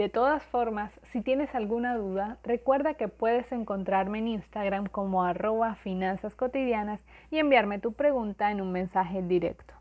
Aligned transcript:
De 0.00 0.08
todas 0.08 0.42
formas, 0.44 0.90
si 1.12 1.20
tienes 1.20 1.54
alguna 1.54 1.94
duda, 1.94 2.38
recuerda 2.42 2.94
que 2.94 3.08
puedes 3.08 3.52
encontrarme 3.52 4.20
en 4.20 4.28
Instagram 4.28 4.86
como 4.86 5.24
arroba 5.24 5.74
finanzas 5.74 6.34
cotidianas 6.34 7.02
y 7.30 7.36
enviarme 7.36 7.80
tu 7.80 7.92
pregunta 7.92 8.50
en 8.50 8.62
un 8.62 8.72
mensaje 8.72 9.20
directo. 9.20 9.74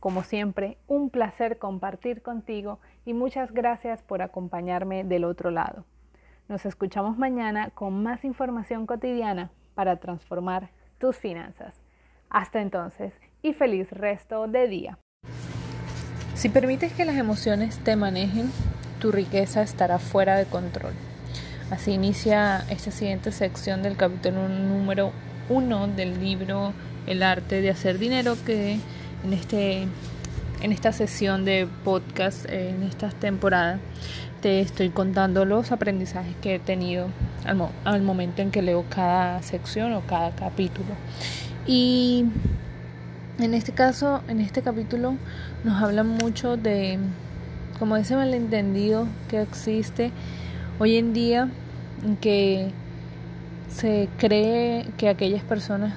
Como 0.00 0.22
siempre, 0.22 0.78
un 0.86 1.10
placer 1.10 1.58
compartir 1.58 2.22
contigo 2.22 2.78
y 3.04 3.12
muchas 3.12 3.52
gracias 3.52 4.02
por 4.02 4.22
acompañarme 4.22 5.04
del 5.04 5.24
otro 5.24 5.50
lado. 5.50 5.84
Nos 6.48 6.64
escuchamos 6.64 7.18
mañana 7.18 7.68
con 7.74 8.02
más 8.02 8.24
información 8.24 8.86
cotidiana 8.86 9.50
para 9.74 9.96
transformar 9.96 10.70
tus 10.96 11.18
finanzas. 11.18 11.78
Hasta 12.30 12.62
entonces 12.62 13.12
y 13.42 13.52
feliz 13.52 13.90
resto 13.90 14.46
de 14.46 14.66
día. 14.66 14.98
Si 16.36 16.48
permites 16.48 16.94
que 16.94 17.04
las 17.04 17.16
emociones 17.16 17.78
te 17.84 17.96
manejen, 17.96 18.50
tu 19.06 19.12
riqueza 19.12 19.62
estará 19.62 20.00
fuera 20.00 20.36
de 20.36 20.46
control. 20.46 20.92
Así 21.70 21.92
inicia 21.92 22.64
esta 22.70 22.90
siguiente 22.90 23.30
sección 23.30 23.84
del 23.84 23.96
capítulo 23.96 24.48
número 24.48 25.12
uno 25.48 25.86
del 25.86 26.18
libro 26.18 26.72
El 27.06 27.22
arte 27.22 27.60
de 27.60 27.70
hacer 27.70 28.00
dinero 28.00 28.36
que 28.44 28.80
en, 29.24 29.32
este, 29.32 29.86
en 30.60 30.72
esta 30.72 30.90
sesión 30.90 31.44
de 31.44 31.68
podcast, 31.84 32.50
en 32.50 32.82
esta 32.82 33.10
temporada, 33.10 33.78
te 34.42 34.58
estoy 34.58 34.88
contando 34.88 35.44
los 35.44 35.70
aprendizajes 35.70 36.34
que 36.42 36.56
he 36.56 36.58
tenido 36.58 37.06
al, 37.44 37.68
al 37.84 38.02
momento 38.02 38.42
en 38.42 38.50
que 38.50 38.60
leo 38.60 38.84
cada 38.90 39.40
sección 39.44 39.92
o 39.92 40.00
cada 40.00 40.32
capítulo. 40.32 40.96
Y 41.64 42.24
en 43.38 43.54
este 43.54 43.70
caso, 43.70 44.22
en 44.26 44.40
este 44.40 44.62
capítulo, 44.62 45.14
nos 45.62 45.80
habla 45.80 46.02
mucho 46.02 46.56
de 46.56 46.98
como 47.78 47.96
ese 47.96 48.16
malentendido 48.16 49.06
que 49.28 49.42
existe 49.42 50.10
hoy 50.78 50.96
en 50.96 51.12
día, 51.12 51.48
que 52.20 52.70
se 53.68 54.08
cree 54.18 54.86
que 54.96 55.08
aquellas 55.08 55.42
personas 55.42 55.94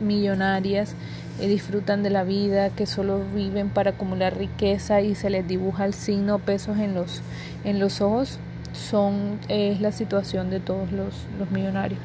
millonarias 0.00 0.94
eh, 1.40 1.48
disfrutan 1.48 2.02
de 2.02 2.10
la 2.10 2.24
vida, 2.24 2.70
que 2.70 2.86
solo 2.86 3.20
viven 3.34 3.68
para 3.70 3.90
acumular 3.90 4.36
riqueza 4.36 5.00
y 5.00 5.14
se 5.14 5.30
les 5.30 5.46
dibuja 5.46 5.84
el 5.84 5.94
signo 5.94 6.38
pesos 6.38 6.78
en 6.78 6.94
los, 6.94 7.22
en 7.64 7.78
los 7.78 8.00
ojos, 8.00 8.38
son, 8.72 9.38
es 9.48 9.80
la 9.80 9.92
situación 9.92 10.50
de 10.50 10.60
todos 10.60 10.92
los, 10.92 11.14
los 11.38 11.50
millonarios. 11.50 12.00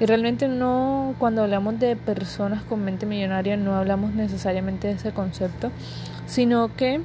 Y 0.00 0.06
realmente 0.06 0.48
no, 0.48 1.14
cuando 1.18 1.42
hablamos 1.42 1.78
de 1.78 1.96
personas 1.96 2.62
con 2.62 2.84
mente 2.84 3.06
millonaria, 3.06 3.56
no 3.56 3.74
hablamos 3.74 4.14
necesariamente 4.14 4.88
de 4.88 4.94
ese 4.94 5.12
concepto, 5.12 5.70
sino 6.26 6.74
que 6.76 7.00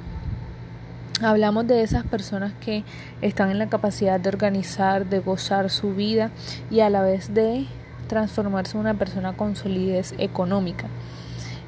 Hablamos 1.22 1.68
de 1.68 1.82
esas 1.82 2.04
personas 2.04 2.54
que 2.54 2.82
están 3.22 3.50
en 3.52 3.60
la 3.60 3.68
capacidad 3.68 4.18
de 4.18 4.28
organizar, 4.28 5.06
de 5.06 5.20
gozar 5.20 5.70
su 5.70 5.94
vida 5.94 6.32
y 6.72 6.80
a 6.80 6.90
la 6.90 7.02
vez 7.02 7.32
de 7.32 7.66
transformarse 8.08 8.76
en 8.76 8.80
una 8.80 8.94
persona 8.94 9.32
con 9.36 9.54
solidez 9.54 10.12
económica. 10.18 10.88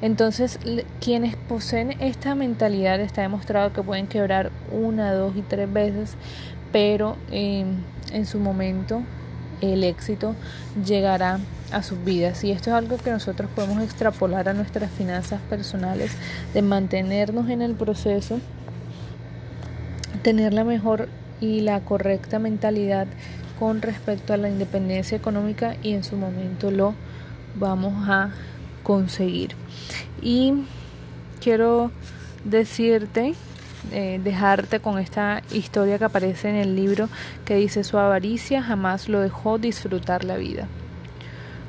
Entonces, 0.01 0.59
quienes 0.99 1.37
poseen 1.37 1.95
esta 2.01 2.35
mentalidad 2.35 2.99
está 2.99 3.21
demostrado 3.21 3.71
que 3.71 3.81
pueden 3.81 4.07
quebrar 4.07 4.51
una, 4.69 5.13
dos 5.13 5.37
y 5.37 5.41
tres 5.43 5.71
veces, 5.71 6.15
pero 6.73 7.15
em, 7.31 7.77
en 8.11 8.25
su 8.25 8.39
momento 8.39 9.01
el 9.61 9.85
éxito 9.85 10.35
llegará 10.85 11.39
a 11.71 11.83
sus 11.83 12.03
vidas. 12.03 12.43
Y 12.43 12.51
esto 12.51 12.69
es 12.71 12.75
algo 12.75 12.97
que 12.97 13.11
nosotros 13.11 13.49
podemos 13.55 13.81
extrapolar 13.81 14.49
a 14.49 14.53
nuestras 14.53 14.91
finanzas 14.91 15.39
personales, 15.49 16.11
de 16.53 16.61
mantenernos 16.61 17.49
en 17.49 17.61
el 17.61 17.75
proceso 17.75 18.41
tener 20.17 20.53
la 20.53 20.63
mejor 20.63 21.09
y 21.39 21.61
la 21.61 21.79
correcta 21.81 22.39
mentalidad 22.39 23.07
con 23.59 23.81
respecto 23.81 24.33
a 24.33 24.37
la 24.37 24.49
independencia 24.49 25.17
económica 25.17 25.75
y 25.81 25.93
en 25.93 26.03
su 26.03 26.15
momento 26.15 26.71
lo 26.71 26.93
vamos 27.55 28.07
a 28.07 28.31
conseguir. 28.83 29.55
Y 30.21 30.53
quiero 31.41 31.91
decirte, 32.43 33.33
eh, 33.91 34.19
dejarte 34.23 34.79
con 34.79 34.99
esta 34.99 35.41
historia 35.51 35.97
que 35.97 36.05
aparece 36.05 36.49
en 36.49 36.55
el 36.55 36.75
libro 36.75 37.09
que 37.45 37.55
dice 37.55 37.83
su 37.83 37.97
avaricia 37.97 38.61
jamás 38.61 39.07
lo 39.07 39.21
dejó 39.21 39.57
disfrutar 39.57 40.23
la 40.23 40.37
vida. 40.37 40.67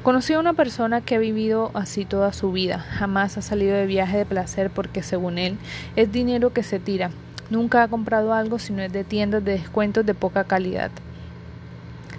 Conocí 0.02 0.32
a 0.32 0.38
una 0.38 0.54
persona 0.54 1.00
que 1.00 1.16
ha 1.16 1.18
vivido 1.18 1.70
así 1.74 2.04
toda 2.04 2.32
su 2.32 2.52
vida, 2.52 2.78
jamás 2.78 3.36
ha 3.36 3.42
salido 3.42 3.76
de 3.76 3.86
viaje 3.86 4.18
de 4.18 4.26
placer 4.26 4.70
porque 4.70 5.02
según 5.02 5.38
él 5.38 5.58
es 5.96 6.10
dinero 6.12 6.52
que 6.52 6.62
se 6.62 6.78
tira, 6.78 7.10
Nunca 7.50 7.82
ha 7.82 7.88
comprado 7.88 8.34
algo 8.34 8.58
si 8.58 8.72
no 8.72 8.82
es 8.82 8.92
de 8.92 9.04
tiendas 9.04 9.44
de 9.44 9.52
descuentos 9.52 10.04
de 10.04 10.14
poca 10.14 10.44
calidad. 10.44 10.90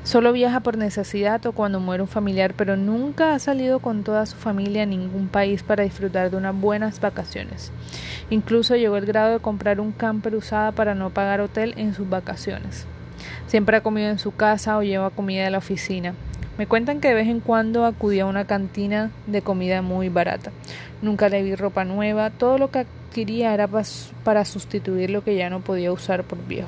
Solo 0.04 0.34
viaja 0.34 0.62
por 0.62 0.78
necesidad 0.78 1.46
o 1.46 1.52
cuando 1.52 1.80
muere 1.80 2.02
un 2.02 2.08
familiar, 2.08 2.56
pero 2.56 2.76
nunca 2.76 3.36
ha 3.36 3.40
salido 3.40 3.80
con 3.80 4.04
toda 4.04 4.26
su 4.26 4.38
familia 4.38 4.84
a 4.84 4.88
ningún 4.88 5.28
país 5.28 5.62
para 5.62 5.84
disfrutar 5.84 6.32
de 6.32 6.38
unas 6.38 6.56
buenas 6.56 7.00
vacaciones. 7.00 7.72
Incluso 8.32 8.76
llegó 8.76 8.98
el 8.98 9.06
grado 9.06 9.34
de 9.34 9.40
comprar 9.40 9.80
un 9.80 9.92
camper 9.92 10.36
usada 10.36 10.72
para 10.72 10.96
no 10.96 11.12
pagar 11.12 11.42
hotel 11.42 11.76
en 11.78 11.94
sus 11.94 12.10
vacaciones. 12.10 12.88
Siempre 13.46 13.78
ha 13.78 13.84
comido 13.84 14.10
en 14.10 14.18
su 14.18 14.32
casa 14.34 14.78
o 14.78 14.84
lleva 14.84 15.12
comida 15.12 15.44
de 15.44 15.52
la 15.52 15.60
oficina. 15.60 16.16
Me 16.60 16.68
cuentan 16.68 17.00
que 17.00 17.08
de 17.08 17.14
vez 17.14 17.30
en 17.30 17.40
cuando 17.40 17.86
acudía 17.86 18.24
a 18.24 18.26
una 18.26 18.44
cantina 18.44 19.12
de 19.28 19.42
comida 19.42 19.82
muy 19.82 20.10
barata. 20.10 20.52
Nunca 21.02 21.30
le 21.30 21.42
vi 21.42 21.56
ropa 21.56 21.86
nueva, 21.86 22.32
todo 22.32 22.58
lo 22.58 22.70
que 22.70 22.80
adquiría 22.80 23.54
era 23.54 23.70
para 24.26 24.44
sustituir 24.44 25.10
lo 25.10 25.24
que 25.24 25.38
ya 25.38 25.50
no 25.50 25.62
podía 25.62 25.94
usar 25.94 26.26
por 26.26 26.46
viejo. 26.46 26.68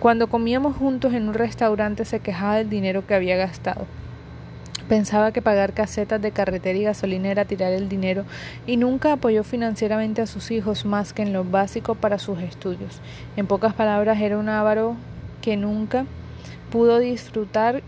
Cuando 0.00 0.28
comíamos 0.28 0.74
juntos 0.74 1.12
en 1.12 1.28
un 1.28 1.34
restaurante 1.34 2.06
se 2.06 2.20
quejaba 2.20 2.56
del 2.56 2.70
dinero 2.70 3.06
que 3.06 3.12
había 3.12 3.36
gastado. 3.36 3.84
Pensaba 4.88 5.32
que 5.32 5.42
pagar 5.42 5.74
casetas 5.74 6.22
de 6.22 6.30
carretera 6.30 6.78
y 6.78 6.84
gasolina 6.84 7.28
era 7.28 7.44
tirar 7.44 7.74
el 7.74 7.90
dinero 7.90 8.24
y 8.66 8.78
nunca 8.78 9.12
apoyó 9.12 9.44
financieramente 9.44 10.22
a 10.22 10.26
sus 10.26 10.50
hijos 10.50 10.86
más 10.86 11.12
que 11.12 11.20
en 11.20 11.34
lo 11.34 11.44
básico 11.44 11.94
para 11.94 12.18
sus 12.18 12.38
estudios. 12.38 13.02
En 13.36 13.46
pocas 13.46 13.74
palabras, 13.74 14.18
era 14.18 14.38
un 14.38 14.48
avaro 14.48 14.96
que 15.42 15.58
nunca 15.58 16.06
pudo 16.70 16.98
disfrutar 17.00 17.82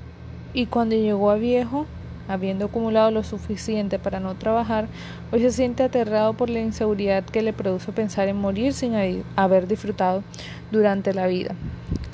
y 0.52 0.66
cuando 0.66 0.96
llegó 0.96 1.30
a 1.30 1.36
viejo, 1.36 1.86
habiendo 2.28 2.66
acumulado 2.66 3.10
lo 3.10 3.24
suficiente 3.24 3.98
para 3.98 4.20
no 4.20 4.34
trabajar, 4.36 4.86
hoy 5.32 5.40
se 5.40 5.50
siente 5.50 5.82
aterrado 5.82 6.34
por 6.34 6.48
la 6.48 6.60
inseguridad 6.60 7.24
que 7.24 7.42
le 7.42 7.52
produce 7.52 7.92
pensar 7.92 8.28
en 8.28 8.36
morir 8.36 8.72
sin 8.72 8.94
haber 9.36 9.66
disfrutado 9.66 10.22
durante 10.70 11.12
la 11.12 11.26
vida. 11.26 11.54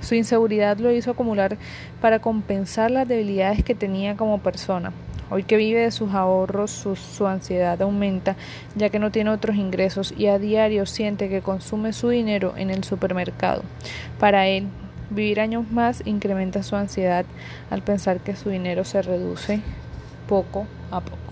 Su 0.01 0.15
inseguridad 0.15 0.79
lo 0.79 0.91
hizo 0.91 1.11
acumular 1.11 1.59
para 2.01 2.21
compensar 2.21 2.91
las 2.91 3.09
debilidades 3.09 3.63
que 3.63 3.75
tenía 3.75 4.17
como 4.17 4.39
persona. 4.39 4.93
Hoy 5.29 5.43
que 5.43 5.57
vive 5.57 5.81
de 5.81 5.91
sus 5.91 6.15
ahorros, 6.15 6.71
su, 6.71 6.95
su, 6.95 7.27
ansiedad 7.27 7.83
aumenta 7.83 8.37
ya 8.77 8.91
que 8.91 9.01
no 9.01 9.11
tiene 9.11 9.31
otros 9.31 9.57
ingresos 9.57 10.15
y 10.17 10.29
a 10.29 10.39
diario 10.39 10.87
siente 10.87 11.29
que 11.29 11.43
consume 11.43 11.93
su 11.93 12.11
dinero 12.11 12.55
en 12.57 12.71
el 12.71 12.85
supermercado. 12.85 13.63
Para 14.21 14.47
él, 14.47 14.69
Vivir 15.11 15.41
años 15.41 15.71
más 15.71 16.03
incrementa 16.05 16.63
su 16.63 16.77
ansiedad 16.77 17.25
al 17.71 17.83
pensar 17.83 18.21
que 18.21 18.35
su 18.35 18.51
dinero 18.51 18.85
se 18.85 19.03
reduce 19.03 19.61
poco 20.29 20.67
a 20.91 21.01
poco. 21.01 21.26